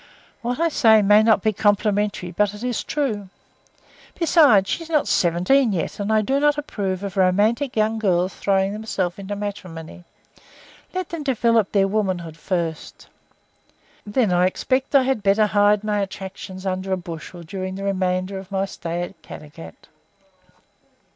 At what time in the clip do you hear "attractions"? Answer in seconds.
16.01-16.65